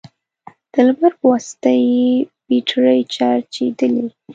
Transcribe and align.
د 0.71 0.73
لمر 0.87 1.11
په 1.19 1.25
واسطه 1.31 1.71
يې 1.87 2.05
بېټرۍ 2.47 2.99
چارجېدلې، 3.13 4.05